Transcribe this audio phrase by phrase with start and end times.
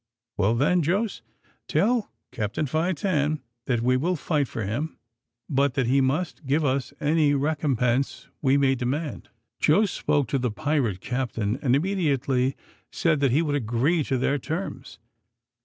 [0.35, 1.21] Well, then, Jos,
[1.67, 4.97] tell Captain Fi Tan that we will fight for him,
[5.47, 9.29] but that he must give us any recompense we may demand."
[9.59, 12.55] Jos spoke to the pirate captain, and immediately
[12.91, 14.97] said that he would agree to their terms.